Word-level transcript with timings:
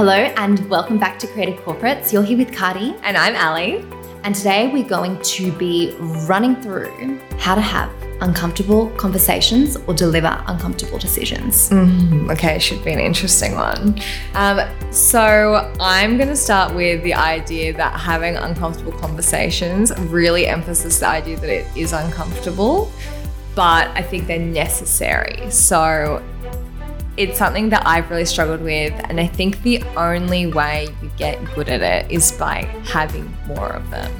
Hello 0.00 0.14
and 0.14 0.66
welcome 0.70 0.96
back 0.96 1.18
to 1.18 1.26
Creative 1.26 1.60
Corporates. 1.62 2.10
You're 2.10 2.22
here 2.22 2.38
with 2.38 2.56
Cardi, 2.56 2.96
And 3.02 3.18
I'm 3.18 3.36
Ali. 3.36 3.84
and 4.24 4.34
today 4.34 4.68
we're 4.72 4.88
going 4.88 5.20
to 5.20 5.52
be 5.58 5.94
running 6.26 6.56
through 6.56 7.20
how 7.36 7.54
to 7.54 7.60
have 7.60 7.92
uncomfortable 8.22 8.88
conversations 8.96 9.76
or 9.86 9.92
deliver 9.92 10.42
uncomfortable 10.46 10.96
decisions. 10.96 11.70
Okay, 12.30 12.58
should 12.58 12.82
be 12.82 12.92
an 12.92 12.98
interesting 12.98 13.54
one. 13.56 14.00
Um, 14.32 14.60
so, 14.90 15.70
I'm 15.78 16.16
going 16.16 16.30
to 16.30 16.36
start 16.36 16.74
with 16.74 17.02
the 17.02 17.12
idea 17.12 17.74
that 17.74 18.00
having 18.00 18.36
uncomfortable 18.36 18.92
conversations 18.92 19.92
really 19.98 20.46
emphasizes 20.46 21.00
the 21.00 21.08
idea 21.08 21.36
that 21.36 21.50
it 21.50 21.66
is 21.76 21.92
uncomfortable, 21.92 22.90
but 23.54 23.88
I 23.88 24.00
think 24.00 24.28
they're 24.28 24.38
necessary. 24.38 25.50
So, 25.50 26.22
it's 27.20 27.36
something 27.36 27.68
that 27.68 27.86
I've 27.86 28.08
really 28.08 28.24
struggled 28.24 28.62
with, 28.62 28.94
and 29.10 29.20
I 29.20 29.26
think 29.26 29.62
the 29.62 29.82
only 29.94 30.46
way 30.46 30.88
you 31.02 31.10
get 31.18 31.38
good 31.54 31.68
at 31.68 31.82
it 31.82 32.10
is 32.10 32.32
by 32.32 32.62
having 32.82 33.30
more 33.46 33.74
of 33.74 33.90
them. 33.90 34.10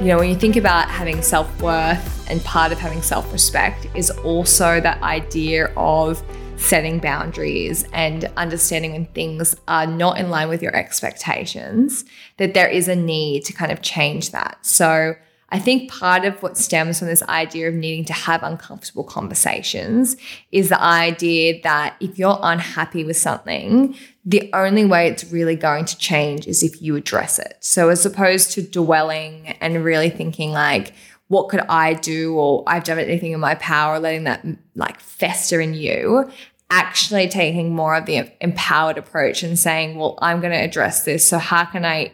You 0.00 0.08
know, 0.08 0.18
when 0.18 0.28
you 0.28 0.34
think 0.34 0.56
about 0.56 0.88
having 0.88 1.22
self 1.22 1.62
worth, 1.62 2.28
and 2.28 2.42
part 2.42 2.72
of 2.72 2.80
having 2.80 3.00
self 3.00 3.32
respect 3.32 3.86
is 3.94 4.10
also 4.10 4.80
that 4.80 5.00
idea 5.04 5.72
of 5.76 6.20
setting 6.56 6.98
boundaries 6.98 7.84
and 7.92 8.24
understanding 8.36 8.92
when 8.92 9.06
things 9.06 9.54
are 9.68 9.86
not 9.86 10.18
in 10.18 10.28
line 10.28 10.48
with 10.48 10.62
your 10.62 10.74
expectations, 10.74 12.04
that 12.38 12.54
there 12.54 12.68
is 12.68 12.88
a 12.88 12.96
need 12.96 13.44
to 13.44 13.52
kind 13.52 13.70
of 13.70 13.82
change 13.82 14.32
that. 14.32 14.58
So, 14.62 15.14
I 15.52 15.58
think 15.58 15.90
part 15.90 16.24
of 16.24 16.42
what 16.42 16.56
stems 16.56 16.98
from 16.98 17.08
this 17.08 17.22
idea 17.24 17.68
of 17.68 17.74
needing 17.74 18.06
to 18.06 18.14
have 18.14 18.42
uncomfortable 18.42 19.04
conversations 19.04 20.16
is 20.50 20.70
the 20.70 20.82
idea 20.82 21.60
that 21.62 21.94
if 22.00 22.18
you're 22.18 22.38
unhappy 22.42 23.04
with 23.04 23.18
something, 23.18 23.94
the 24.24 24.48
only 24.54 24.86
way 24.86 25.08
it's 25.08 25.30
really 25.30 25.54
going 25.54 25.84
to 25.84 25.98
change 25.98 26.46
is 26.46 26.62
if 26.62 26.80
you 26.80 26.96
address 26.96 27.38
it. 27.38 27.58
So, 27.60 27.90
as 27.90 28.06
opposed 28.06 28.52
to 28.52 28.62
dwelling 28.62 29.48
and 29.60 29.84
really 29.84 30.08
thinking, 30.08 30.52
like, 30.52 30.94
what 31.28 31.50
could 31.50 31.60
I 31.68 31.94
do? 31.94 32.34
Or 32.34 32.64
I've 32.66 32.84
done 32.84 32.98
anything 32.98 33.32
in 33.32 33.40
my 33.40 33.54
power, 33.56 33.98
letting 33.98 34.24
that 34.24 34.46
like 34.74 35.00
fester 35.00 35.60
in 35.60 35.74
you, 35.74 36.30
actually 36.70 37.28
taking 37.28 37.74
more 37.74 37.94
of 37.94 38.06
the 38.06 38.32
empowered 38.40 38.96
approach 38.96 39.42
and 39.42 39.58
saying, 39.58 39.98
well, 39.98 40.18
I'm 40.22 40.40
going 40.40 40.52
to 40.52 40.58
address 40.58 41.04
this. 41.04 41.28
So, 41.28 41.36
how 41.36 41.66
can 41.66 41.84
I 41.84 42.12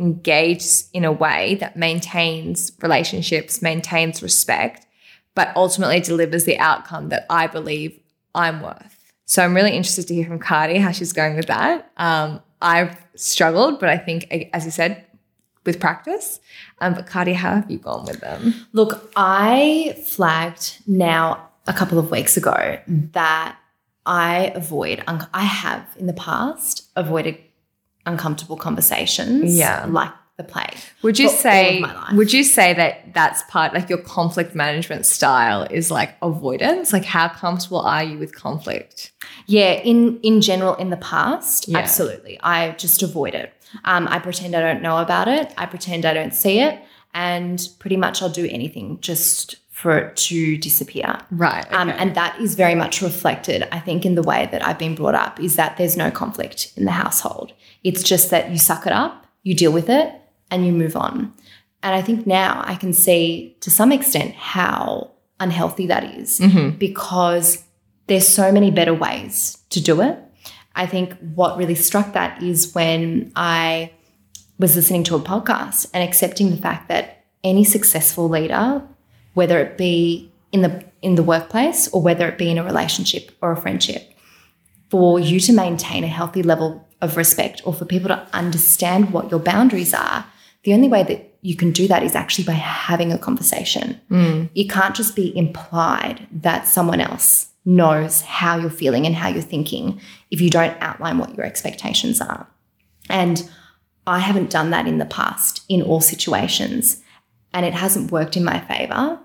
engage 0.00 0.64
in 0.92 1.04
a 1.04 1.12
way 1.12 1.56
that 1.56 1.76
maintains 1.76 2.72
relationships, 2.80 3.62
maintains 3.62 4.22
respect, 4.22 4.86
but 5.34 5.52
ultimately 5.54 6.00
delivers 6.00 6.44
the 6.44 6.58
outcome 6.58 7.10
that 7.10 7.26
I 7.30 7.46
believe 7.46 7.98
I'm 8.34 8.62
worth. 8.62 9.12
So 9.26 9.44
I'm 9.44 9.54
really 9.54 9.72
interested 9.72 10.08
to 10.08 10.14
hear 10.14 10.26
from 10.26 10.40
Cardi 10.40 10.78
how 10.78 10.90
she's 10.90 11.12
going 11.12 11.36
with 11.36 11.46
that. 11.46 11.92
Um, 11.98 12.40
I've 12.60 12.96
struggled, 13.14 13.78
but 13.78 13.88
I 13.88 13.98
think, 13.98 14.26
as 14.52 14.64
you 14.64 14.70
said, 14.70 15.04
with 15.64 15.78
practice. 15.78 16.40
Um, 16.80 16.94
but 16.94 17.06
Cardi, 17.06 17.34
how 17.34 17.54
have 17.54 17.70
you 17.70 17.78
gone 17.78 18.06
with 18.06 18.20
them? 18.20 18.66
Look, 18.72 19.12
I 19.14 20.02
flagged 20.04 20.78
now 20.86 21.48
a 21.66 21.72
couple 21.72 21.98
of 21.98 22.10
weeks 22.10 22.36
ago 22.36 22.78
that 22.86 23.56
I 24.06 24.52
avoid, 24.54 25.04
I 25.06 25.44
have 25.44 25.86
in 25.98 26.06
the 26.06 26.12
past 26.14 26.90
avoided 26.96 27.38
uncomfortable 28.06 28.56
conversations 28.56 29.56
Yeah. 29.56 29.86
like 29.88 30.10
the 30.36 30.44
plague. 30.44 30.74
Would 31.02 31.18
you 31.18 31.28
for 31.28 31.30
all 31.30 31.34
of 31.34 31.40
say? 31.40 31.84
Would 32.14 32.32
you 32.32 32.44
say 32.44 32.72
that 32.72 33.12
that's 33.12 33.42
part 33.50 33.74
like 33.74 33.88
your 33.90 33.98
conflict 33.98 34.54
management 34.54 35.04
style 35.04 35.66
is 35.70 35.90
like 35.90 36.16
avoidance? 36.22 36.92
Like, 36.94 37.04
how 37.04 37.28
comfortable 37.28 37.80
are 37.80 38.02
you 38.02 38.18
with 38.18 38.34
conflict? 38.34 39.12
Yeah, 39.46 39.72
in 39.72 40.18
in 40.22 40.40
general, 40.40 40.74
in 40.76 40.88
the 40.90 40.96
past, 40.96 41.68
Yeah. 41.68 41.78
absolutely, 41.78 42.38
I 42.42 42.70
just 42.72 43.02
avoid 43.02 43.34
it. 43.34 43.52
Um, 43.84 44.08
I 44.08 44.18
pretend 44.18 44.56
I 44.56 44.60
don't 44.60 44.82
know 44.82 44.98
about 44.98 45.28
it. 45.28 45.52
I 45.58 45.66
pretend 45.66 46.04
I 46.06 46.14
don't 46.14 46.34
see 46.34 46.58
it, 46.60 46.78
and 47.12 47.60
pretty 47.78 47.96
much 47.96 48.22
I'll 48.22 48.30
do 48.30 48.46
anything 48.50 48.98
just 49.00 49.56
for 49.70 49.96
it 49.96 50.16
to 50.16 50.56
disappear. 50.58 51.18
Right. 51.30 51.64
Um, 51.72 51.88
and 51.90 52.14
that 52.14 52.38
is 52.38 52.54
very 52.54 52.74
much 52.74 53.00
reflected, 53.00 53.66
I 53.72 53.78
think, 53.80 54.04
in 54.04 54.14
the 54.14 54.22
way 54.22 54.46
that 54.52 54.66
I've 54.66 54.78
been 54.78 54.94
brought 54.94 55.14
up. 55.14 55.38
Is 55.40 55.56
that 55.56 55.76
there's 55.78 55.96
no 55.96 56.10
conflict 56.10 56.72
in 56.76 56.84
the 56.86 56.90
household. 56.92 57.52
It's 57.82 58.02
just 58.02 58.30
that 58.30 58.50
you 58.50 58.58
suck 58.58 58.86
it 58.86 58.92
up, 58.92 59.26
you 59.42 59.54
deal 59.54 59.72
with 59.72 59.88
it, 59.88 60.14
and 60.50 60.66
you 60.66 60.72
move 60.72 60.96
on. 60.96 61.32
And 61.82 61.94
I 61.94 62.02
think 62.02 62.26
now 62.26 62.62
I 62.64 62.74
can 62.74 62.92
see 62.92 63.56
to 63.60 63.70
some 63.70 63.92
extent 63.92 64.34
how 64.34 65.12
unhealthy 65.38 65.86
that 65.86 66.04
is 66.16 66.38
mm-hmm. 66.38 66.76
because 66.76 67.64
there's 68.06 68.28
so 68.28 68.52
many 68.52 68.70
better 68.70 68.92
ways 68.92 69.58
to 69.70 69.80
do 69.80 70.02
it. 70.02 70.18
I 70.74 70.86
think 70.86 71.16
what 71.34 71.56
really 71.56 71.74
struck 71.74 72.12
that 72.12 72.42
is 72.42 72.74
when 72.74 73.32
I 73.34 73.92
was 74.58 74.76
listening 74.76 75.04
to 75.04 75.16
a 75.16 75.20
podcast 75.20 75.88
and 75.94 76.06
accepting 76.06 76.50
the 76.50 76.56
fact 76.56 76.88
that 76.88 77.24
any 77.42 77.64
successful 77.64 78.28
leader, 78.28 78.82
whether 79.34 79.58
it 79.58 79.78
be 79.78 80.30
in 80.52 80.62
the 80.62 80.84
in 81.00 81.14
the 81.14 81.22
workplace 81.22 81.88
or 81.88 82.02
whether 82.02 82.28
it 82.28 82.36
be 82.36 82.50
in 82.50 82.58
a 82.58 82.64
relationship 82.64 83.30
or 83.40 83.52
a 83.52 83.56
friendship, 83.56 84.12
for 84.90 85.18
you 85.18 85.40
to 85.40 85.52
maintain 85.52 86.04
a 86.04 86.08
healthy 86.08 86.42
level 86.42 86.86
of 87.00 87.16
respect 87.16 87.62
or 87.64 87.72
for 87.72 87.84
people 87.84 88.08
to 88.08 88.26
understand 88.32 89.12
what 89.12 89.30
your 89.30 89.40
boundaries 89.40 89.94
are, 89.94 90.26
the 90.64 90.74
only 90.74 90.88
way 90.88 91.02
that 91.04 91.30
you 91.42 91.56
can 91.56 91.70
do 91.70 91.88
that 91.88 92.02
is 92.02 92.14
actually 92.14 92.44
by 92.44 92.52
having 92.52 93.12
a 93.12 93.18
conversation. 93.18 93.98
Mm. 94.10 94.50
It 94.54 94.68
can't 94.68 94.94
just 94.94 95.16
be 95.16 95.36
implied 95.36 96.26
that 96.30 96.66
someone 96.68 97.00
else 97.00 97.48
knows 97.64 98.20
how 98.22 98.58
you're 98.58 98.68
feeling 98.68 99.06
and 99.06 99.14
how 99.14 99.28
you're 99.28 99.42
thinking 99.42 100.00
if 100.30 100.40
you 100.40 100.50
don't 100.50 100.76
outline 100.80 101.18
what 101.18 101.34
your 101.34 101.46
expectations 101.46 102.20
are. 102.20 102.46
And 103.08 103.48
I 104.06 104.18
haven't 104.18 104.50
done 104.50 104.70
that 104.70 104.86
in 104.86 104.98
the 104.98 105.06
past 105.06 105.62
in 105.68 105.82
all 105.82 106.00
situations, 106.00 107.02
and 107.52 107.64
it 107.64 107.74
hasn't 107.74 108.10
worked 108.10 108.36
in 108.36 108.44
my 108.44 108.60
favor. 108.60 109.18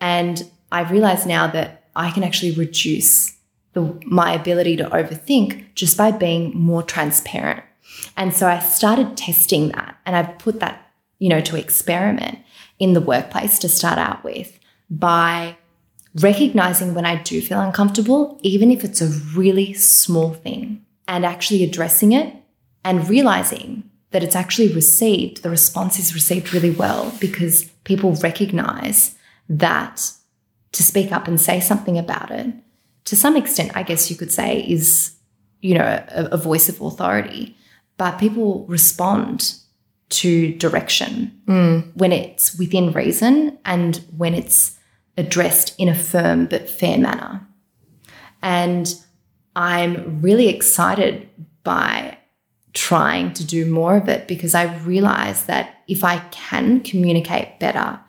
And 0.00 0.50
I've 0.70 0.90
realized 0.90 1.26
now 1.26 1.46
that 1.48 1.84
I 1.94 2.10
can 2.10 2.24
actually 2.24 2.52
reduce 2.52 3.36
the, 3.72 3.98
my 4.04 4.32
ability 4.32 4.76
to 4.76 4.88
overthink 4.90 5.64
just 5.74 5.96
by 5.96 6.10
being 6.10 6.56
more 6.56 6.82
transparent. 6.82 7.62
And 8.16 8.34
so 8.34 8.46
I 8.46 8.58
started 8.58 9.16
testing 9.16 9.68
that, 9.68 9.96
and 10.04 10.16
I've 10.16 10.38
put 10.38 10.60
that, 10.60 10.90
you 11.18 11.28
know, 11.28 11.40
to 11.42 11.56
experiment 11.56 12.38
in 12.78 12.92
the 12.92 13.00
workplace 13.00 13.58
to 13.60 13.68
start 13.68 13.98
out 13.98 14.24
with 14.24 14.58
by 14.90 15.56
recognizing 16.20 16.94
when 16.94 17.06
I 17.06 17.22
do 17.22 17.40
feel 17.40 17.60
uncomfortable, 17.60 18.38
even 18.42 18.70
if 18.70 18.84
it's 18.84 19.00
a 19.00 19.08
really 19.34 19.72
small 19.72 20.34
thing, 20.34 20.84
and 21.08 21.24
actually 21.24 21.64
addressing 21.64 22.12
it 22.12 22.34
and 22.84 23.08
realizing 23.08 23.88
that 24.10 24.22
it's 24.22 24.36
actually 24.36 24.72
received, 24.72 25.42
the 25.42 25.50
response 25.50 25.98
is 25.98 26.14
received 26.14 26.52
really 26.52 26.70
well 26.70 27.12
because 27.20 27.64
people 27.84 28.14
recognize 28.16 29.16
that 29.48 30.12
to 30.72 30.82
speak 30.82 31.12
up 31.12 31.26
and 31.26 31.40
say 31.40 31.60
something 31.60 31.98
about 31.98 32.30
it, 32.30 32.52
to 33.04 33.16
some 33.16 33.36
extent, 33.36 33.72
I 33.74 33.82
guess 33.82 34.10
you 34.10 34.16
could 34.16 34.32
say, 34.32 34.60
is, 34.60 35.14
you 35.60 35.74
know, 35.74 36.04
a, 36.08 36.24
a 36.32 36.36
voice 36.36 36.68
of 36.68 36.80
authority. 36.80 37.56
But 37.98 38.18
people 38.18 38.66
respond 38.66 39.54
to 40.10 40.54
direction 40.54 41.32
when 41.94 42.12
it's 42.12 42.58
within 42.58 42.92
reason 42.92 43.58
and 43.64 43.96
when 44.16 44.34
it's 44.34 44.78
addressed 45.16 45.74
in 45.78 45.88
a 45.88 45.94
firm 45.94 46.46
but 46.46 46.68
fair 46.68 46.98
manner. 46.98 47.46
And 48.42 48.94
I'm 49.54 50.20
really 50.20 50.48
excited 50.48 51.28
by 51.62 52.18
trying 52.72 53.32
to 53.34 53.44
do 53.44 53.66
more 53.66 53.96
of 53.96 54.08
it 54.08 54.26
because 54.26 54.54
I 54.54 54.74
realize 54.78 55.46
that 55.46 55.76
if 55.88 56.04
I 56.04 56.18
can 56.30 56.80
communicate 56.80 57.58
better 57.58 58.00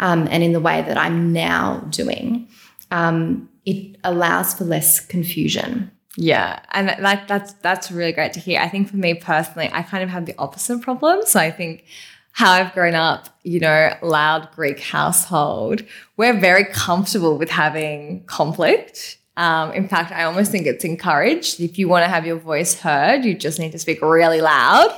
um, 0.00 0.28
and 0.30 0.42
in 0.42 0.52
the 0.52 0.60
way 0.60 0.82
that 0.82 0.98
I'm 0.98 1.32
now 1.32 1.80
doing, 1.90 2.48
um, 2.90 3.48
it 3.64 3.96
allows 4.04 4.54
for 4.54 4.64
less 4.64 5.00
confusion. 5.00 5.90
Yeah, 6.16 6.60
and 6.72 6.88
that 6.88 7.28
that's 7.28 7.52
that's 7.54 7.92
really 7.92 8.12
great 8.12 8.32
to 8.32 8.40
hear. 8.40 8.60
I 8.60 8.68
think 8.68 8.88
for 8.88 8.96
me 8.96 9.14
personally, 9.14 9.70
I 9.72 9.82
kind 9.82 10.02
of 10.02 10.10
have 10.10 10.26
the 10.26 10.34
opposite 10.38 10.80
problem. 10.82 11.20
So 11.24 11.38
I 11.38 11.50
think 11.50 11.84
how 12.32 12.52
I've 12.52 12.72
grown 12.72 12.94
up, 12.94 13.28
you 13.42 13.60
know, 13.60 13.96
loud 14.02 14.48
Greek 14.54 14.80
household, 14.80 15.82
we're 16.16 16.38
very 16.38 16.64
comfortable 16.64 17.36
with 17.38 17.50
having 17.50 18.24
conflict. 18.26 19.18
Um, 19.38 19.70
in 19.70 19.86
fact, 19.86 20.10
I 20.10 20.24
almost 20.24 20.50
think 20.50 20.66
it's 20.66 20.84
encouraged. 20.84 21.60
If 21.60 21.78
you 21.78 21.88
want 21.88 22.04
to 22.04 22.08
have 22.08 22.26
your 22.26 22.36
voice 22.36 22.74
heard, 22.74 23.24
you 23.24 23.34
just 23.34 23.60
need 23.60 23.70
to 23.70 23.78
speak 23.78 24.02
really 24.02 24.40
loud 24.40 24.90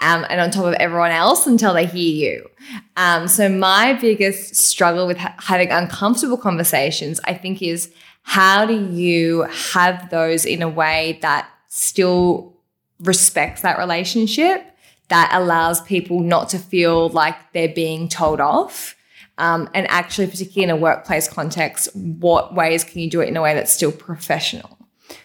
um, 0.00 0.24
and 0.30 0.40
on 0.40 0.50
top 0.50 0.64
of 0.64 0.72
everyone 0.74 1.10
else 1.10 1.46
until 1.46 1.74
they 1.74 1.84
hear 1.84 2.32
you. 2.32 2.50
Um, 2.96 3.28
so, 3.28 3.50
my 3.50 3.92
biggest 3.92 4.56
struggle 4.56 5.06
with 5.06 5.18
ha- 5.18 5.34
having 5.38 5.70
uncomfortable 5.70 6.38
conversations, 6.38 7.20
I 7.24 7.34
think, 7.34 7.60
is 7.60 7.92
how 8.22 8.64
do 8.64 8.74
you 8.74 9.42
have 9.42 10.08
those 10.08 10.46
in 10.46 10.62
a 10.62 10.70
way 10.70 11.18
that 11.20 11.46
still 11.68 12.56
respects 13.00 13.60
that 13.60 13.76
relationship, 13.76 14.64
that 15.08 15.30
allows 15.34 15.82
people 15.82 16.20
not 16.20 16.48
to 16.48 16.58
feel 16.58 17.10
like 17.10 17.36
they're 17.52 17.68
being 17.68 18.08
told 18.08 18.40
off? 18.40 18.96
Um, 19.38 19.68
and 19.74 19.90
actually, 19.90 20.26
particularly 20.26 20.64
in 20.64 20.70
a 20.70 20.76
workplace 20.76 21.28
context, 21.28 21.94
what 21.94 22.54
ways 22.54 22.84
can 22.84 23.00
you 23.00 23.10
do 23.10 23.20
it 23.20 23.28
in 23.28 23.36
a 23.36 23.42
way 23.42 23.54
that's 23.54 23.72
still 23.72 23.92
professional? 23.92 24.78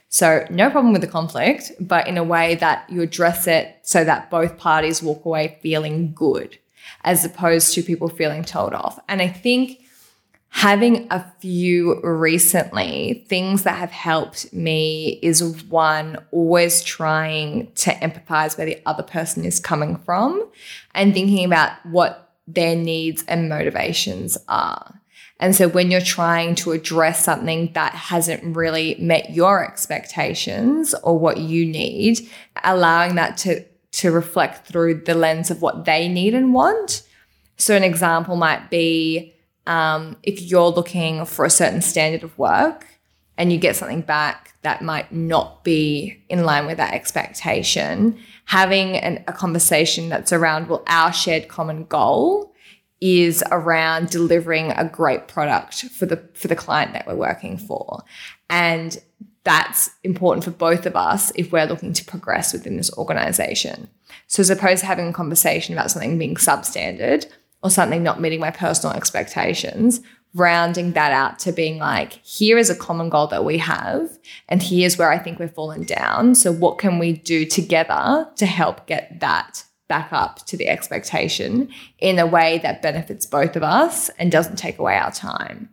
So, 0.09 0.45
no 0.50 0.69
problem 0.69 0.94
with 0.94 1.01
the 1.01 1.07
conflict, 1.07 1.71
but 1.80 2.07
in 2.07 2.18
a 2.18 2.24
way 2.24 2.56
that 2.56 2.89
you 2.89 3.01
address 3.01 3.45
it 3.48 3.77
so 3.83 4.04
that 4.06 4.30
both 4.30 4.57
parties 4.57 5.04
walk 5.04 5.25
away 5.25 5.59
feeling 5.62 6.13
good, 6.13 6.57
as 7.04 7.25
opposed 7.25 7.74
to 7.74 7.83
people 7.83 8.07
feeling 8.07 8.44
told 8.44 8.74
off. 8.74 9.00
And 9.09 9.21
I 9.21 9.27
think 9.27 9.81
having 10.50 11.07
a 11.12 11.24
few 11.39 12.01
recently, 12.01 13.25
things 13.27 13.63
that 13.63 13.77
have 13.77 13.92
helped 13.92 14.51
me 14.53 15.19
is 15.21 15.44
one, 15.65 16.18
always 16.31 16.81
trying 16.83 17.71
to 17.74 17.92
empathize 17.92 18.57
where 18.57 18.65
the 18.65 18.81
other 18.86 19.03
person 19.03 19.44
is 19.45 19.60
coming 19.60 19.98
from 19.98 20.50
and 20.95 21.13
thinking 21.13 21.45
about 21.45 21.74
what 21.86 22.26
their 22.47 22.75
needs 22.75 23.23
and 23.27 23.49
motivations 23.49 24.38
are. 24.47 25.01
And 25.39 25.55
so 25.55 25.67
when 25.67 25.91
you're 25.91 26.01
trying 26.01 26.55
to 26.55 26.71
address 26.71 27.23
something 27.23 27.71
that 27.73 27.94
hasn't 27.94 28.55
really 28.55 28.95
met 28.99 29.31
your 29.31 29.63
expectations 29.63 30.95
or 31.03 31.19
what 31.19 31.38
you 31.38 31.65
need, 31.65 32.27
allowing 32.63 33.15
that 33.15 33.38
to, 33.38 33.63
to 33.91 34.11
reflect 34.11 34.67
through 34.67 35.01
the 35.05 35.13
lens 35.13 35.51
of 35.51 35.61
what 35.61 35.85
they 35.85 36.07
need 36.07 36.33
and 36.33 36.53
want. 36.53 37.03
So 37.57 37.75
an 37.75 37.83
example 37.83 38.35
might 38.35 38.69
be 38.69 39.33
um, 39.67 40.17
if 40.23 40.41
you're 40.41 40.69
looking 40.69 41.25
for 41.25 41.45
a 41.45 41.50
certain 41.50 41.81
standard 41.81 42.23
of 42.23 42.38
work 42.38 42.88
and 43.38 43.51
you 43.51 43.57
get 43.60 43.75
something 43.75 44.01
back 44.01 44.54
that 44.63 44.81
might 44.81 45.12
not 45.12 45.63
be 45.63 46.24
in 46.30 46.44
line 46.44 46.66
with 46.66 46.78
that 46.78 46.94
expectation, 46.94 48.18
having 48.45 48.98
an, 48.98 49.24
a 49.28 49.34
conversation 49.34 50.10
that's 50.10 50.34
around, 50.34 50.68
well, 50.68 50.84
our 50.88 51.13
shared 51.13 51.48
common 51.48 51.86
goal 51.86 52.54
is 53.00 53.44
around 53.51 54.10
delivering 54.10 54.72
a 54.72 54.84
great 54.86 55.28
product 55.28 55.84
for 55.89 56.07
the 56.07 56.18
for 56.34 56.48
the 56.48 56.56
client 56.56 56.94
that 56.94 57.06
we're 57.06 57.16
working 57.16 57.57
for. 57.57 58.04
And 58.50 58.98
that's 59.44 59.92
important 60.04 60.44
for 60.44 60.51
both 60.51 60.86
of 60.86 60.95
us 60.95 61.31
if 61.36 61.51
we're 61.51 61.66
looking 61.66 61.94
to 61.94 62.04
progress 62.04 62.51
within 62.51 62.75
this 62.75 62.92
organization. 62.98 63.89
So 64.28 64.42
as 64.42 64.50
opposed 64.50 64.81
to 64.81 64.88
having 64.88 65.07
a 65.07 65.13
conversation 65.13 65.74
about 65.74 65.92
something 65.92 66.18
being 66.18 66.36
substandard 66.36 67.28
or 67.63 67.69
something 67.69 68.04
not 68.04 68.19
meeting 68.19 68.42
my 68.42 68.51
personal 68.51 68.95
expectations, 68.95 70.01
rounding 70.38 70.94
that 70.94 71.12
out 71.12 71.39
to 71.39 71.51
being 71.51 71.78
like, 71.78 72.13
here 72.24 72.57
is 72.57 72.69
a 72.69 72.75
common 72.75 73.10
goal 73.10 73.28
that 73.28 73.45
we 73.45 73.57
have, 73.57 74.18
and 74.48 74.62
here's 74.62 74.98
where 74.98 75.12
I 75.12 75.18
think 75.18 75.39
we've 75.39 75.51
fallen 75.51 75.84
down. 75.84 76.36
So, 76.36 76.51
what 76.51 76.78
can 76.78 77.00
we 77.00 77.13
do 77.13 77.45
together 77.45 78.28
to 78.36 78.45
help 78.45 78.88
get 78.88 79.19
that 79.19 79.63
back 79.88 80.12
up 80.12 80.45
to 80.48 80.57
the 80.57 80.68
expectation 80.68 81.69
in 82.00 82.19
a 82.19 82.28
way 82.28 82.60
that 82.60 82.81
benefits 82.81 83.25
both 83.25 83.56
of 83.56 83.63
us 83.63 84.10
and 84.19 84.31
doesn't 84.31 84.57
take 84.57 84.80
away 84.80 84.98
our 84.98 85.12
time? 85.12 85.69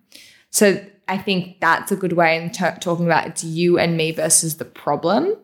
So, 0.50 0.84
I 1.06 1.18
think 1.18 1.60
that's 1.60 1.92
a 1.92 1.96
good 1.96 2.14
way 2.14 2.36
in 2.36 2.50
t- 2.50 2.64
talking 2.80 3.06
about 3.06 3.26
it's 3.26 3.44
you 3.44 3.78
and 3.78 3.96
me 3.96 4.12
versus 4.12 4.56
the 4.56 4.64
problem 4.64 5.36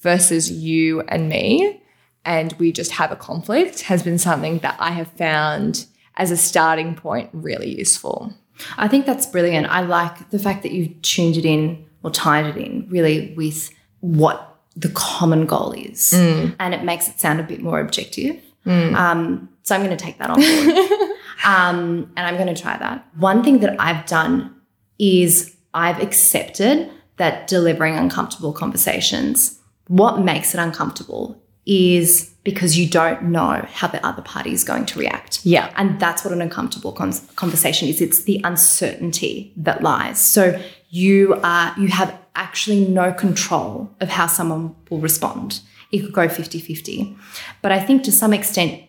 versus 0.00 0.50
you 0.50 1.00
and 1.02 1.28
me 1.28 1.80
and 2.26 2.52
we 2.54 2.72
just 2.72 2.90
have 2.90 3.12
a 3.12 3.16
conflict 3.16 3.82
has 3.82 4.02
been 4.02 4.18
something 4.18 4.58
that 4.58 4.76
I 4.78 4.90
have 4.90 5.10
found 5.12 5.86
as 6.16 6.30
a 6.30 6.36
starting 6.36 6.94
point 6.94 7.30
really 7.32 7.78
useful. 7.78 8.34
I 8.76 8.88
think 8.88 9.06
that's 9.06 9.26
brilliant. 9.26 9.66
I 9.66 9.82
like 9.82 10.30
the 10.30 10.38
fact 10.38 10.62
that 10.62 10.72
you've 10.72 11.00
tuned 11.02 11.36
it 11.36 11.44
in 11.44 11.84
or 12.02 12.10
tied 12.10 12.46
it 12.46 12.56
in 12.56 12.86
really 12.88 13.34
with 13.36 13.70
what 14.00 14.56
the 14.76 14.90
common 14.90 15.46
goal 15.46 15.72
is. 15.72 16.12
Mm. 16.12 16.56
And 16.60 16.74
it 16.74 16.84
makes 16.84 17.08
it 17.08 17.18
sound 17.18 17.40
a 17.40 17.42
bit 17.42 17.62
more 17.62 17.80
objective. 17.80 18.40
Mm. 18.64 18.94
Um, 18.94 19.48
so 19.62 19.74
I'm 19.74 19.82
going 19.84 19.96
to 19.96 20.02
take 20.02 20.18
that 20.18 20.30
on 20.30 20.36
board. 20.40 21.10
um, 21.44 22.12
and 22.16 22.26
I'm 22.26 22.36
going 22.36 22.54
to 22.54 22.60
try 22.60 22.76
that. 22.76 23.06
One 23.16 23.42
thing 23.42 23.60
that 23.60 23.80
I've 23.80 24.06
done 24.06 24.54
is 24.98 25.56
I've 25.74 26.00
accepted 26.00 26.90
that 27.16 27.46
delivering 27.46 27.96
uncomfortable 27.96 28.52
conversations, 28.52 29.58
what 29.88 30.20
makes 30.20 30.54
it 30.54 30.60
uncomfortable 30.60 31.40
is 31.64 32.32
because 32.46 32.78
you 32.78 32.88
don't 32.88 33.24
know 33.24 33.66
how 33.72 33.88
the 33.88 34.06
other 34.06 34.22
party 34.22 34.52
is 34.52 34.62
going 34.62 34.86
to 34.86 34.96
react. 35.00 35.44
Yeah. 35.44 35.72
And 35.74 35.98
that's 35.98 36.24
what 36.24 36.32
an 36.32 36.40
uncomfortable 36.40 36.92
con- 36.92 37.12
conversation 37.34 37.88
is. 37.88 38.00
It's 38.00 38.22
the 38.22 38.40
uncertainty 38.44 39.52
that 39.56 39.82
lies. 39.82 40.20
So 40.20 40.62
you 40.88 41.34
are 41.42 41.74
you 41.76 41.88
have 41.88 42.16
actually 42.36 42.86
no 42.86 43.12
control 43.12 43.90
of 44.00 44.08
how 44.10 44.28
someone 44.28 44.76
will 44.88 45.00
respond. 45.00 45.60
It 45.90 46.02
could 46.02 46.12
go 46.12 46.28
50-50. 46.28 47.18
But 47.62 47.72
I 47.72 47.80
think 47.80 48.04
to 48.04 48.12
some 48.12 48.32
extent 48.32 48.80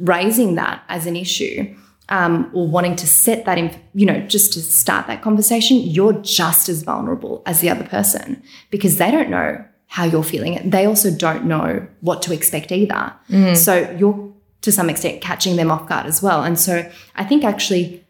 raising 0.00 0.56
that 0.56 0.82
as 0.88 1.06
an 1.06 1.14
issue 1.14 1.72
um, 2.08 2.50
or 2.52 2.66
wanting 2.66 2.96
to 2.96 3.06
set 3.06 3.44
that 3.44 3.58
in, 3.58 3.70
you 3.94 4.06
know, 4.06 4.20
just 4.26 4.52
to 4.54 4.60
start 4.60 5.06
that 5.06 5.22
conversation, 5.22 5.76
you're 5.76 6.14
just 6.14 6.68
as 6.68 6.82
vulnerable 6.82 7.44
as 7.46 7.60
the 7.60 7.70
other 7.70 7.84
person 7.84 8.42
because 8.70 8.96
they 8.96 9.12
don't 9.12 9.30
know 9.30 9.64
how 9.94 10.02
you're 10.02 10.24
feeling. 10.24 10.58
They 10.68 10.86
also 10.86 11.08
don't 11.08 11.44
know 11.44 11.86
what 12.00 12.20
to 12.22 12.32
expect 12.32 12.72
either. 12.72 13.12
Mm. 13.30 13.56
So 13.56 13.88
you're 13.96 14.28
to 14.62 14.72
some 14.72 14.90
extent 14.90 15.20
catching 15.20 15.54
them 15.54 15.70
off 15.70 15.88
guard 15.88 16.06
as 16.06 16.20
well. 16.20 16.42
And 16.42 16.58
so 16.58 16.90
I 17.14 17.22
think 17.22 17.44
actually 17.44 18.04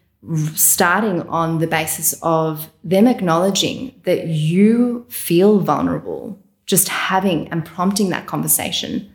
starting 0.55 1.21
on 1.29 1.59
the 1.59 1.67
basis 1.67 2.15
of 2.23 2.71
them 2.83 3.05
acknowledging 3.05 3.93
that 4.05 4.25
you 4.25 5.05
feel 5.09 5.59
vulnerable, 5.59 6.39
just 6.65 6.89
having 6.89 7.49
and 7.49 7.63
prompting 7.63 8.09
that 8.09 8.25
conversation 8.25 9.07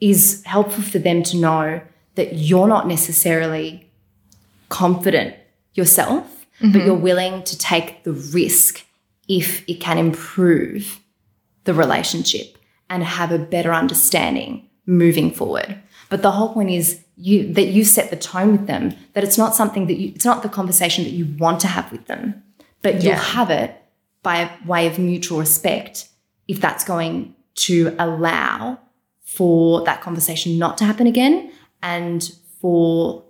is 0.00 0.44
helpful 0.44 0.84
for 0.84 1.00
them 1.00 1.24
to 1.24 1.36
know 1.36 1.80
that 2.14 2.34
you're 2.34 2.68
not 2.68 2.86
necessarily 2.86 3.90
confident 4.68 5.34
yourself, 5.74 6.46
mm-hmm. 6.60 6.70
but 6.70 6.84
you're 6.84 6.94
willing 6.94 7.42
to 7.42 7.58
take 7.58 8.04
the 8.04 8.12
risk 8.12 8.84
if 9.26 9.68
it 9.68 9.80
can 9.80 9.98
improve 9.98 11.01
the 11.64 11.74
relationship 11.74 12.58
and 12.90 13.04
have 13.04 13.32
a 13.32 13.38
better 13.38 13.72
understanding 13.72 14.68
moving 14.86 15.30
forward. 15.30 15.80
But 16.08 16.22
the 16.22 16.32
whole 16.32 16.52
point 16.52 16.70
is 16.70 17.02
you 17.16 17.52
that 17.54 17.68
you 17.68 17.84
set 17.84 18.10
the 18.10 18.16
tone 18.16 18.52
with 18.52 18.66
them, 18.66 18.94
that 19.14 19.24
it's 19.24 19.38
not 19.38 19.54
something 19.54 19.86
that 19.86 19.94
you 19.94 20.12
it's 20.14 20.24
not 20.24 20.42
the 20.42 20.48
conversation 20.48 21.04
that 21.04 21.12
you 21.12 21.34
want 21.38 21.60
to 21.60 21.68
have 21.68 21.90
with 21.90 22.06
them, 22.06 22.42
but 22.82 23.02
you'll 23.02 23.14
have 23.14 23.50
it 23.50 23.76
by 24.22 24.50
way 24.66 24.86
of 24.86 24.98
mutual 24.98 25.38
respect 25.38 26.08
if 26.48 26.60
that's 26.60 26.84
going 26.84 27.34
to 27.54 27.94
allow 27.98 28.78
for 29.22 29.84
that 29.84 30.00
conversation 30.00 30.58
not 30.58 30.76
to 30.78 30.84
happen 30.84 31.06
again 31.06 31.50
and 31.82 32.34
for 32.60 33.24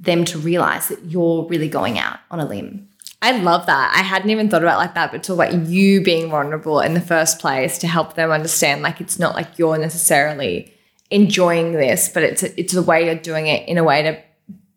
them 0.00 0.24
to 0.24 0.38
realize 0.38 0.88
that 0.88 1.04
you're 1.04 1.44
really 1.44 1.68
going 1.68 1.98
out 1.98 2.18
on 2.30 2.40
a 2.40 2.46
limb. 2.46 2.88
I 3.22 3.38
love 3.38 3.66
that. 3.66 3.94
I 3.96 4.02
hadn't 4.02 4.30
even 4.30 4.50
thought 4.50 4.62
about 4.62 4.78
like 4.78 4.94
that, 4.94 5.12
but 5.12 5.22
talk 5.22 5.34
about 5.34 5.54
you 5.68 6.02
being 6.02 6.28
vulnerable 6.28 6.80
in 6.80 6.94
the 6.94 7.00
first 7.00 7.38
place 7.38 7.78
to 7.78 7.86
help 7.86 8.14
them 8.14 8.32
understand 8.32 8.82
like 8.82 9.00
it's 9.00 9.18
not 9.18 9.36
like 9.36 9.58
you're 9.58 9.78
necessarily 9.78 10.74
enjoying 11.10 11.72
this, 11.72 12.08
but 12.08 12.24
it's 12.24 12.42
a, 12.42 12.60
it's 12.60 12.74
a 12.74 12.82
way 12.82 13.08
of 13.10 13.22
doing 13.22 13.46
it 13.46 13.68
in 13.68 13.78
a 13.78 13.84
way 13.84 14.02
to 14.02 14.20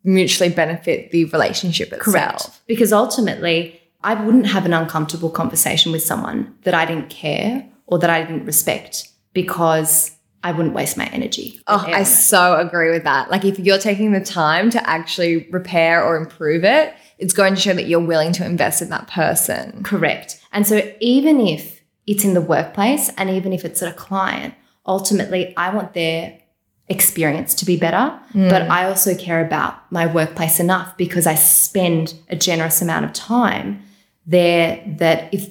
mutually 0.03 0.49
benefit 0.49 1.09
the 1.09 1.25
relationship 1.25 1.91
itself. 1.91 2.13
Correct. 2.13 2.61
Because 2.67 2.93
ultimately, 2.93 3.81
I 4.03 4.13
wouldn't 4.13 4.45
have 4.45 4.65
an 4.65 4.73
uncomfortable 4.73 5.31
conversation 5.31 5.91
with 5.91 6.03
someone 6.03 6.55
that 6.61 6.75
I 6.75 6.85
didn't 6.85 7.09
care 7.09 7.67
or 7.87 7.97
that 7.97 8.09
I 8.11 8.21
didn't 8.21 8.45
respect 8.45 9.09
because 9.33 10.11
I 10.43 10.51
wouldn't 10.51 10.75
waste 10.75 10.95
my 10.95 11.07
energy. 11.07 11.59
Oh, 11.65 11.83
I 11.87 12.03
so 12.03 12.57
agree 12.57 12.91
with 12.91 13.03
that. 13.05 13.31
Like 13.31 13.43
if 13.43 13.57
you're 13.57 13.79
taking 13.79 14.11
the 14.11 14.23
time 14.23 14.69
to 14.69 14.89
actually 14.89 15.47
repair 15.49 16.05
or 16.05 16.17
improve 16.17 16.63
it, 16.63 16.93
it's 17.17 17.33
going 17.33 17.55
to 17.55 17.61
show 17.61 17.73
that 17.73 17.87
you're 17.87 17.99
willing 17.99 18.31
to 18.33 18.45
invest 18.45 18.81
in 18.81 18.89
that 18.89 19.07
person. 19.07 19.83
Correct. 19.83 20.39
And 20.51 20.67
so 20.67 20.91
even 20.99 21.39
if 21.39 21.81
it's 22.07 22.23
in 22.23 22.33
the 22.33 22.41
workplace 22.41 23.09
and 23.17 23.29
even 23.29 23.53
if 23.53 23.65
it's 23.65 23.81
at 23.81 23.91
a 23.91 23.95
client, 23.95 24.53
ultimately 24.85 25.55
I 25.57 25.73
want 25.73 25.93
their 25.93 26.39
experience 26.87 27.55
to 27.55 27.65
be 27.65 27.77
better, 27.77 28.19
mm. 28.33 28.49
but 28.49 28.63
I 28.63 28.85
also 28.85 29.15
care 29.15 29.43
about 29.43 29.91
my 29.91 30.05
workplace 30.05 30.59
enough 30.59 30.95
because 30.97 31.25
I 31.25 31.35
spend 31.35 32.13
a 32.29 32.35
generous 32.35 32.81
amount 32.81 33.05
of 33.05 33.13
time 33.13 33.81
there 34.27 34.83
that 34.99 35.33
if 35.33 35.49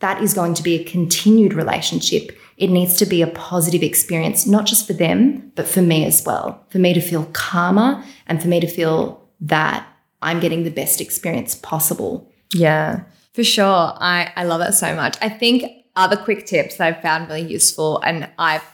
that 0.00 0.22
is 0.22 0.34
going 0.34 0.54
to 0.54 0.62
be 0.62 0.74
a 0.74 0.84
continued 0.84 1.54
relationship, 1.54 2.36
it 2.58 2.68
needs 2.68 2.96
to 2.96 3.06
be 3.06 3.22
a 3.22 3.26
positive 3.26 3.82
experience, 3.82 4.46
not 4.46 4.66
just 4.66 4.86
for 4.86 4.92
them, 4.92 5.50
but 5.54 5.66
for 5.66 5.80
me 5.80 6.04
as 6.04 6.22
well. 6.24 6.64
For 6.68 6.78
me 6.78 6.92
to 6.92 7.00
feel 7.00 7.24
calmer 7.32 8.04
and 8.26 8.40
for 8.40 8.48
me 8.48 8.60
to 8.60 8.66
feel 8.66 9.26
that 9.40 9.86
I'm 10.24 10.40
getting 10.40 10.64
the 10.64 10.70
best 10.70 11.00
experience 11.00 11.54
possible. 11.54 12.30
Yeah, 12.52 13.04
for 13.32 13.44
sure. 13.44 13.64
I, 13.96 14.32
I 14.36 14.44
love 14.44 14.60
that 14.60 14.74
so 14.74 14.94
much. 14.96 15.16
I 15.20 15.28
think 15.28 15.64
other 15.96 16.16
quick 16.16 16.46
tips 16.46 16.76
that 16.76 16.86
I've 16.86 17.02
found 17.02 17.28
really 17.28 17.42
useful 17.42 18.00
and 18.02 18.28
I've 18.38 18.64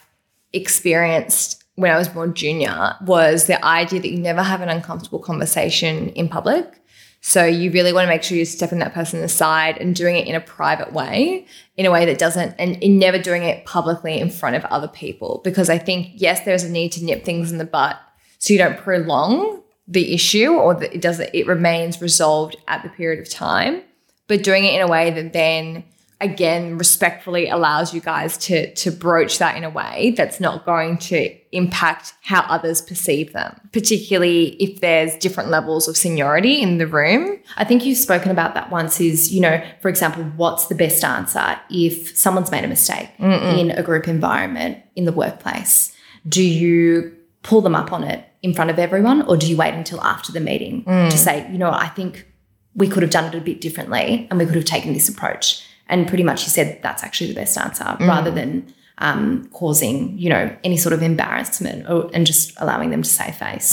experienced 0.53 1.63
when 1.75 1.91
I 1.91 1.99
was 1.99 2.15
more 2.15 2.29
junior 2.29 2.95
was 3.03 3.47
the 3.47 3.63
idea 3.65 4.01
that 4.01 4.11
you 4.11 4.19
never 4.19 4.43
have 4.43 4.61
an 4.61 4.69
uncomfortable 4.69 5.19
conversation 5.19 6.11
in 6.11 6.29
public. 6.29 6.81
So 7.23 7.45
you 7.45 7.71
really 7.71 7.93
want 7.93 8.05
to 8.07 8.09
make 8.09 8.23
sure 8.23 8.37
you're 8.37 8.47
stepping 8.47 8.79
that 8.79 8.95
person 8.95 9.23
aside 9.23 9.77
and 9.79 9.95
doing 9.95 10.17
it 10.17 10.27
in 10.27 10.35
a 10.35 10.41
private 10.41 10.93
way, 10.93 11.47
in 11.77 11.85
a 11.85 11.91
way 11.91 12.07
that 12.07 12.19
doesn't, 12.19 12.55
and 12.59 12.81
never 12.99 13.19
doing 13.19 13.43
it 13.43 13.67
publicly 13.67 14.19
in 14.19 14.31
front 14.31 14.57
of 14.57 14.65
other 14.67 14.89
people. 14.89 15.41
Because 15.45 15.69
I 15.69 15.77
think, 15.79 16.13
yes, 16.15 16.45
there's 16.45 16.65
a 16.65 16.71
need 16.71 16.93
to 16.93 17.05
nip 17.05 17.25
things 17.25 17.53
in 17.53 17.59
the 17.59 17.65
butt 17.65 17.99
so 18.39 18.55
you 18.55 18.59
don't 18.59 18.79
prolong 18.79 19.63
the 19.91 20.15
issue 20.15 20.53
or 20.53 20.75
that 20.75 20.95
it 20.95 21.03
doesn't 21.03 21.29
it 21.35 21.47
remains 21.47 22.01
resolved 22.01 22.57
at 22.69 22.83
the 22.83 22.89
period 22.89 23.21
of 23.21 23.29
time 23.29 23.83
but 24.29 24.43
doing 24.43 24.65
it 24.65 24.75
in 24.75 24.81
a 24.81 24.87
way 24.87 25.11
that 25.11 25.33
then 25.33 25.85
again 26.21 26.79
respectfully 26.79 27.49
allows 27.49 27.93
you 27.93 28.01
guys 28.01 28.37
to 28.39 28.73
to 28.75 28.91
broach 28.91 29.39
that 29.39 29.57
in 29.57 29.65
a 29.65 29.71
way 29.71 30.15
that's 30.17 30.41
not 30.41 30.65
going 30.65 30.97
to 30.97 31.37
impact 31.53 32.15
how 32.23 32.43
others 32.43 32.81
perceive 32.81 33.33
them. 33.33 33.61
Particularly 33.73 34.51
if 34.63 34.81
there's 34.81 35.17
different 35.17 35.51
levels 35.51 35.89
of 35.89 35.97
seniority 35.97 36.61
in 36.61 36.79
the 36.79 36.87
room. 36.87 37.39
I 37.57 37.65
think 37.65 37.85
you've 37.85 37.99
spoken 37.99 38.31
about 38.31 38.55
that 38.55 38.71
once 38.71 39.01
is, 39.01 39.33
you 39.33 39.41
know, 39.41 39.63
for 39.81 39.89
example, 39.89 40.23
what's 40.37 40.67
the 40.67 40.75
best 40.75 41.03
answer 41.05 41.59
if 41.71 42.17
someone's 42.17 42.51
made 42.51 42.65
a 42.65 42.69
mistake 42.69 43.11
in 43.19 43.71
a 43.73 43.83
group 43.83 44.07
environment 44.09 44.79
in 44.95 45.05
the 45.05 45.13
workplace? 45.13 45.95
Do 46.29 46.43
you 46.43 47.17
pull 47.43 47.61
them 47.61 47.75
up 47.75 47.93
on 47.93 48.05
it 48.05 48.25
in 48.43 48.55
front 48.55 48.71
of 48.71 48.79
everyone 48.79 49.23
or 49.23 49.37
do 49.37 49.49
you 49.49 49.57
wait 49.57 49.75
until 49.75 50.01
after 50.03 50.33
the 50.33 50.41
meeting 50.41 50.85
to 50.85 51.19
say, 51.19 51.51
you 51.51 51.59
know, 51.59 51.71
I 51.71 51.89
think 51.89 52.27
we 52.75 52.89
could 52.89 53.03
have 53.03 53.11
done 53.11 53.25
it 53.25 53.35
a 53.37 53.41
bit 53.41 53.61
differently 53.61 54.27
and 54.31 54.39
we 54.39 54.47
could 54.47 54.55
have 54.57 54.65
taken 54.65 54.93
this 54.93 55.09
approach? 55.09 55.65
And 55.89 56.07
pretty 56.07 56.23
much 56.23 56.43
you 56.45 56.51
said 56.51 56.81
that's 56.83 57.03
actually 57.03 57.29
the 57.29 57.35
best 57.35 57.59
answer 57.59 57.97
rather 58.01 58.31
than 58.31 58.73
um, 58.99 59.49
causing, 59.53 60.17
you 60.19 60.29
know, 60.29 60.55
any 60.63 60.77
sort 60.77 60.93
of 60.93 61.03
embarrassment 61.03 61.89
or, 61.89 62.11
and 62.13 62.27
just 62.27 62.53
allowing 62.59 62.91
them 62.91 63.03
to 63.03 63.09
save 63.09 63.35
face. 63.35 63.73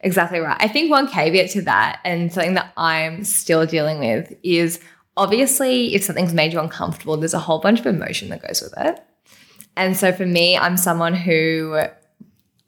Exactly 0.00 0.38
right. 0.40 0.56
I 0.58 0.68
think 0.68 0.90
one 0.90 1.06
caveat 1.06 1.50
to 1.50 1.62
that, 1.62 2.00
and 2.04 2.32
something 2.32 2.54
that 2.54 2.72
I'm 2.76 3.24
still 3.24 3.66
dealing 3.66 3.98
with, 3.98 4.32
is 4.42 4.80
obviously 5.18 5.94
if 5.94 6.02
something's 6.02 6.32
made 6.32 6.54
you 6.54 6.60
uncomfortable, 6.60 7.18
there's 7.18 7.34
a 7.34 7.38
whole 7.38 7.58
bunch 7.58 7.80
of 7.80 7.86
emotion 7.86 8.30
that 8.30 8.42
goes 8.42 8.62
with 8.62 8.72
it. 8.78 8.98
And 9.76 9.96
so 9.96 10.12
for 10.12 10.26
me, 10.26 10.56
I'm 10.56 10.76
someone 10.76 11.14
who 11.14 11.82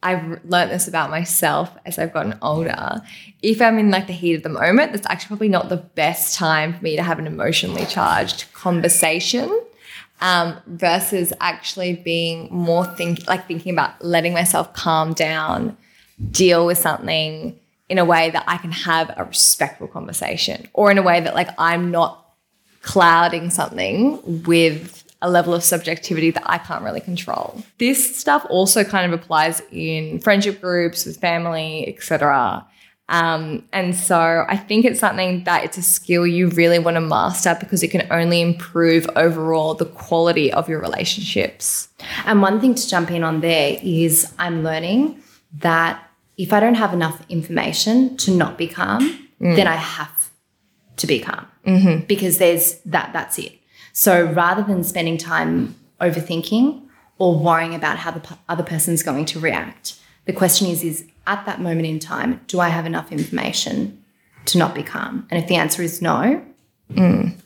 I've 0.02 0.42
learned 0.45 0.71
this 0.71 0.88
about 0.88 1.11
myself 1.11 1.76
as 1.85 1.99
I've 1.99 2.12
gotten 2.12 2.38
older. 2.40 3.02
If 3.42 3.61
I'm 3.61 3.78
in 3.78 3.90
like 3.90 4.07
the 4.07 4.12
heat 4.12 4.35
of 4.35 4.42
the 4.42 4.49
moment, 4.49 4.92
that's 4.92 5.07
actually 5.07 5.28
probably 5.28 5.49
not 5.49 5.69
the 5.69 5.76
best 5.76 6.37
time 6.37 6.73
for 6.73 6.83
me 6.83 6.97
to 6.97 7.02
have 7.02 7.19
an 7.19 7.26
emotionally 7.26 7.87
charged 7.87 8.52
conversation. 8.52 9.64
Um, 10.23 10.59
versus 10.66 11.33
actually 11.40 11.95
being 11.95 12.49
more 12.50 12.85
think 12.85 13.26
like 13.26 13.49
thinking 13.49 13.73
about 13.73 14.04
letting 14.04 14.35
myself 14.35 14.75
calm 14.75 15.14
down, 15.14 15.78
deal 16.30 16.66
with 16.66 16.76
something 16.76 17.59
in 17.88 17.99
a 17.99 18.04
way 18.04 18.28
that 18.28 18.45
I 18.47 18.59
can 18.59 18.71
have 18.71 19.14
a 19.16 19.25
respectful 19.25 19.88
conversation, 19.88 20.69
or 20.75 20.90
in 20.90 20.99
a 20.99 21.02
way 21.02 21.21
that 21.21 21.35
like 21.35 21.49
I'm 21.57 21.90
not 21.90 22.35
clouding 22.83 23.49
something 23.49 24.42
with 24.45 25.10
a 25.23 25.31
level 25.31 25.53
of 25.53 25.62
subjectivity 25.62 26.31
that 26.31 26.43
I 26.47 26.59
can't 26.59 26.83
really 26.83 27.00
control. 27.00 27.62
This 27.79 28.17
stuff 28.17 28.47
also 28.49 28.85
kind 28.85 29.12
of 29.12 29.19
applies 29.21 29.61
in 29.71 30.19
friendship 30.21 30.61
groups 30.61 31.05
with 31.05 31.19
family, 31.19 31.87
etc. 31.89 32.67
Um, 33.11 33.65
and 33.73 33.95
so 33.95 34.47
I 34.49 34.57
think 34.57 34.85
it's 34.85 35.00
something 35.00 35.43
that 35.45 35.65
it's 35.65 35.77
a 35.77 35.83
skill 35.83 36.27
you 36.27 36.49
really 36.49 36.79
want 36.79 36.95
to 36.95 37.00
master 37.00 37.57
because 37.59 37.83
it 37.83 37.89
can 37.89 38.07
only 38.11 38.41
improve 38.41 39.09
overall 39.17 39.75
the 39.75 39.87
quality 39.87 40.53
of 40.53 40.69
your 40.69 40.81
relationships. 40.81 41.89
And 42.25 42.41
one 42.41 42.61
thing 42.61 42.75
to 42.77 42.89
jump 42.89 43.11
in 43.11 43.25
on 43.25 43.41
there 43.41 43.79
is 43.83 44.33
I'm 44.39 44.62
learning 44.62 45.21
that 45.55 46.03
if 46.39 46.53
I 46.53 46.61
don't 46.61 46.77
have 46.77 46.95
enough 46.95 47.21
information 47.29 48.17
to 48.19 48.31
not 48.31 48.57
be 48.57 48.69
calm, 48.69 49.29
then 49.41 49.67
I 49.67 49.77
have 49.77 50.31
to 50.99 51.07
be 51.07 51.19
calm 51.19 51.47
because 52.07 52.39
there's 52.39 52.79
that. 52.87 53.12
That's 53.12 53.39
it. 53.39 53.60
So 54.00 54.25
rather 54.25 54.62
than 54.62 54.83
spending 54.83 55.19
time 55.19 55.75
overthinking 56.00 56.80
or 57.19 57.38
worrying 57.38 57.75
about 57.75 57.99
how 57.99 58.11
the 58.11 58.21
p- 58.21 58.35
other 58.49 58.62
person's 58.62 59.02
going 59.02 59.26
to 59.26 59.38
react, 59.38 60.00
the 60.25 60.33
question 60.33 60.66
is: 60.69 60.83
is 60.83 61.04
at 61.26 61.45
that 61.45 61.61
moment 61.61 61.87
in 61.87 61.99
time, 61.99 62.40
do 62.47 62.61
I 62.61 62.71
have 62.71 62.87
enough 62.87 63.12
information 63.12 64.02
to 64.47 64.57
not 64.57 64.75
be 64.75 64.83
calm? 64.83 65.26
And 65.30 65.38
if 65.38 65.49
the 65.50 65.57
answer 65.57 65.83
is 65.83 66.00
no, 66.00 66.42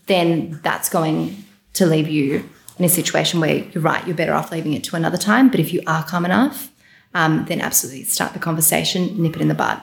then 0.07 0.61
that's 0.63 0.89
going 0.89 1.45
to 1.73 1.87
leave 1.87 2.07
you 2.09 2.49
in 2.79 2.85
a 2.85 2.89
situation 2.89 3.41
where 3.41 3.57
you're 3.73 3.83
right, 3.83 4.07
you're 4.07 4.15
better 4.17 4.35
off 4.35 4.53
leaving 4.53 4.75
it 4.75 4.85
to 4.85 4.95
another 4.95 5.19
time. 5.19 5.49
But 5.49 5.59
if 5.59 5.73
you 5.73 5.83
are 5.89 6.05
calm 6.05 6.25
enough, 6.25 6.71
um, 7.15 7.47
then 7.49 7.61
absolutely 7.61 8.05
start 8.05 8.33
the 8.33 8.39
conversation, 8.39 9.21
nip 9.21 9.35
it 9.35 9.43
in 9.43 9.49
the 9.49 9.55
bud, 9.55 9.83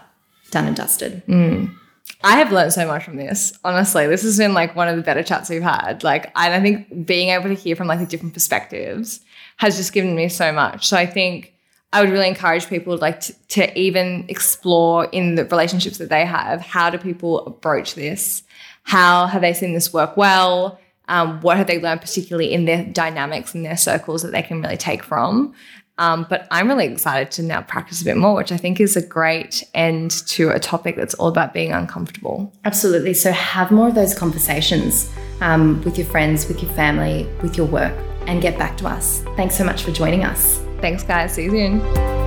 done 0.52 0.68
and 0.68 0.76
dusted. 0.78 1.22
I 2.24 2.38
have 2.38 2.52
learned 2.52 2.74
so 2.74 2.86
much 2.86 3.04
from 3.04 3.16
this. 3.16 3.58
Honestly, 3.64 4.08
this 4.08 4.22
has 4.24 4.38
been 4.38 4.54
like 4.54 4.76
one 4.76 4.88
of 4.88 4.96
the 4.96 5.02
better 5.02 5.24
chats 5.24 5.50
we've 5.50 5.62
had. 5.62 6.04
Like, 6.04 6.32
and 6.36 6.54
I 6.54 6.62
think 6.62 7.06
being 7.06 7.30
able 7.30 7.50
to 7.50 7.56
hear 7.56 7.76
from 7.76 7.88
like 7.88 8.00
the 8.00 8.06
different 8.06 8.34
perspectives 8.34 9.22
has 9.58 9.78
just 9.78 9.94
given 9.94 10.16
me 10.16 10.30
so 10.30 10.52
much. 10.52 10.88
So 10.88 10.98
I 10.98 11.06
think 11.06 11.54
I 11.94 12.02
would 12.02 12.10
really 12.10 12.28
encourage 12.28 12.68
people 12.68 12.98
like 12.98 13.20
to, 13.22 13.34
to 13.50 13.80
even 13.80 14.26
explore 14.28 15.06
in 15.06 15.36
the 15.36 15.46
relationships 15.46 15.98
that 15.98 16.10
they 16.10 16.26
have. 16.26 16.62
How 16.62 16.90
do 16.90 16.98
people 16.98 17.46
approach 17.46 17.96
this? 17.96 18.44
How 18.84 19.28
have 19.28 19.42
they 19.42 19.54
seen 19.54 19.74
this 19.74 19.94
work 19.94 20.16
well? 20.16 20.80
Um, 21.08 21.42
what 21.42 21.58
have 21.58 21.68
they 21.68 21.80
learned, 21.80 22.02
particularly 22.02 22.54
in 22.54 22.66
their 22.66 22.86
dynamics 22.86 23.54
and 23.54 23.66
their 23.66 23.76
circles, 23.76 24.22
that 24.22 24.32
they 24.32 24.42
can 24.42 24.62
really 24.62 24.78
take 24.78 25.04
from? 25.04 25.54
Um, 26.02 26.26
but 26.28 26.48
I'm 26.50 26.68
really 26.68 26.88
excited 26.88 27.30
to 27.34 27.44
now 27.44 27.62
practice 27.62 28.02
a 28.02 28.06
bit 28.06 28.18
more, 28.18 28.34
which 28.34 28.52
I 28.52 28.58
think 28.58 28.80
is 28.80 28.98
a 28.98 29.06
great 29.06 29.64
end 29.76 30.10
to 30.30 30.50
a 30.50 30.60
topic 30.60 30.96
that's 30.96 31.14
all 31.14 31.28
about 31.28 31.54
being 31.54 31.74
uncomfortable. 31.74 32.52
Absolutely. 32.66 33.14
So 33.14 33.32
have 33.32 33.70
more 33.70 33.88
of 33.88 33.94
those 33.94 34.16
conversations 34.16 35.12
um, 35.42 35.80
with 35.84 36.00
your 36.00 36.08
friends, 36.08 36.48
with 36.48 36.64
your 36.64 36.72
family, 36.72 37.30
with 37.44 37.56
your 37.56 37.68
work, 37.68 37.94
and 38.26 38.42
get 38.42 38.58
back 38.58 38.78
to 38.78 38.88
us. 38.88 39.22
Thanks 39.36 39.56
so 39.56 39.64
much 39.64 39.84
for 39.84 39.92
joining 39.92 40.24
us. 40.24 40.60
Thanks, 40.80 41.04
guys. 41.04 41.34
See 41.34 41.44
you 41.44 41.52
soon. 41.52 42.21